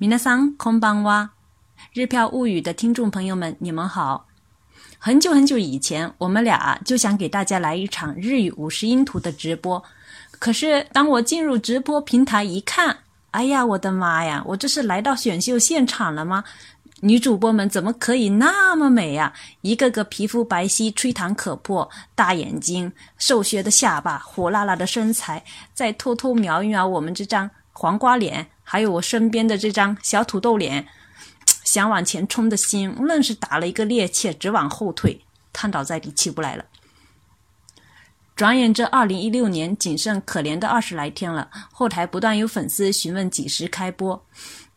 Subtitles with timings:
[0.00, 1.30] 皆さんこんばんは。
[1.92, 4.26] 日漂物语的听众朋友们，你们好。
[4.98, 9.82] 很久很久以前，我们俩就想给大家来一场日语五十音图的直播。
[10.38, 12.96] 可是当我进入直播平台一看，
[13.32, 14.42] 哎呀，我的妈呀！
[14.46, 16.44] 我这是来到选秀现场了吗？
[17.05, 19.31] 女主播们怎么可以那么美呀？
[19.61, 30.87] 一个个皮肤白皙、吹弹可破，大眼睛、瘦削的下巴、火辣辣的身材，再偷偷瞄一瞄我们这张黄瓜脸，还有我身边的这张小土豆脸，
[31.63, 35.21] 想往前冲的心愣是打了一个趔趄，直往后退，
[35.53, 36.65] 瘫倒在地起不来了。
[38.35, 44.25] 转眼这二零一六年仅剩可怜的二十来天了，后台不断有粉丝询问几时开播，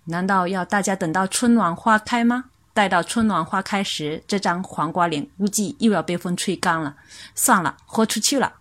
[0.08, 2.46] 难道要大家等到春暖花开吗？
[2.74, 6.96] 待到春暖花开时，这张黄瓜脸估计又要被风吹干了。
[7.34, 8.54] 算了，豁出去了。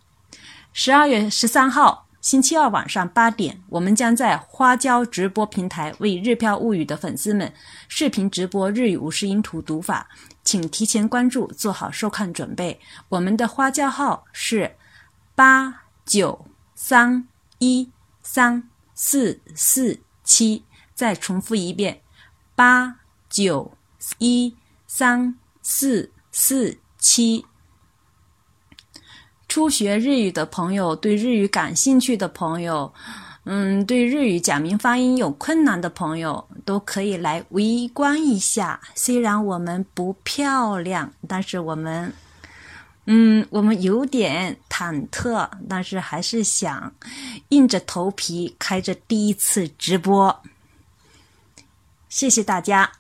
[0.74, 7.54] 十二月十三号星期二晚上八点，我们将在花椒直播平台为日飘物语的粉丝们
[7.88, 10.08] 视频直播日语五十音图读法，
[10.44, 12.80] 请提前关注，做好收看准备。
[13.10, 14.76] 我们的花椒号是。
[15.38, 17.28] 八九三
[17.60, 17.92] 一
[18.24, 20.64] 三四四七，
[20.98, 22.02] 再重复一遍。
[22.56, 22.96] 八
[23.30, 23.72] 九
[24.18, 24.56] 一
[24.88, 27.46] 三四四七。
[29.48, 32.92] 初学日语的朋友，对日语感兴趣的朋友，
[33.44, 38.82] 嗯，对日语假名发音有困难的朋友，都可以来围观一下。
[38.96, 42.12] 虽然我们不漂亮，但是我们。
[43.10, 46.92] 嗯，我们有点忐忑，但是还是想
[47.50, 50.44] 硬着头皮开着第一次直播。
[52.10, 52.92] 谢谢大家，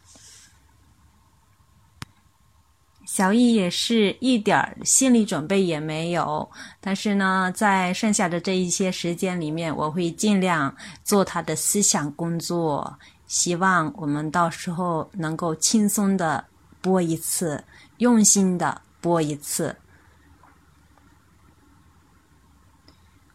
[3.05, 12.99] 小易也是一点心理准备也没有，但是呢，在剩下的这一些时间里面，我会尽量做他的思想工作。
[13.25, 16.45] 希望我们到时候能够轻松的
[16.81, 17.63] 播一次，
[17.97, 19.75] 用心的播一次。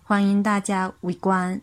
[0.02, 1.60] 欢迎大家围观。